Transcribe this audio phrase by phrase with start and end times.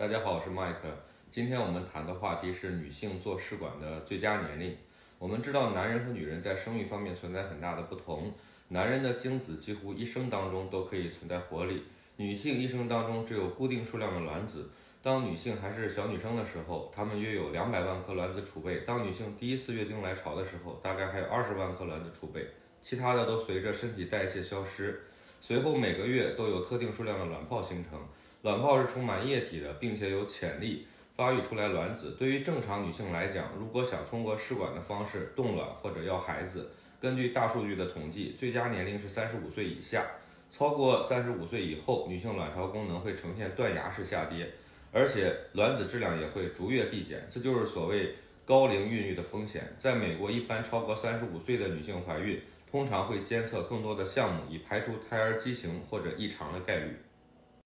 [0.00, 0.88] 大家好，我是麦克。
[1.30, 4.74] 今天我们谈的话题是女性做试管的最佳年龄。
[5.18, 8.32] 我们知道，男人和女人在生育方面存在很大的不同。
[8.68, 11.82] 男人的精子几乎一生当中都可以存在活力，
[12.16, 14.70] 女性一生当中只有固定数量的卵子。
[15.02, 22.46] 当女性还是小女生的时候，她们约有两百万颗卵子储备；当女性第一次月经来潮的时候，大概还有二十万颗卵子储备，
[22.80, 25.02] 其他的都随着身体代谢消失。
[25.42, 28.00] 随后每个月都有特定数量的卵泡形成。
[28.42, 32.16] 卵泡是充满液体的，并且有潜力发育出来卵子。
[32.18, 40.06] 对于正常女性来讲，如果想通过试管的方式冻卵或者要孩子，根据大数据的统计，最佳年龄是三十五岁以下。
[40.50, 44.50] 超过三十五岁以后，女性卵巢功能会呈现断崖式下跌，
[44.90, 47.28] 而且卵子质量也会逐月递减。
[47.30, 48.14] 这就是所谓
[48.46, 49.70] 高龄孕育的风险。
[49.78, 56.96] 在美国，一般超过三十五岁的女性怀孕，通常会监测更多的项目，以排除胎儿畸形或者异常的概率。